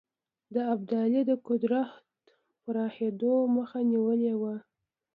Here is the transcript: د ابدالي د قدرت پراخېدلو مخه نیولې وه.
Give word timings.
د 0.53 0.55
ابدالي 0.73 1.21
د 1.29 1.31
قدرت 1.47 1.93
پراخېدلو 2.63 3.35
مخه 3.57 3.79
نیولې 3.91 4.33
وه. 4.41 4.55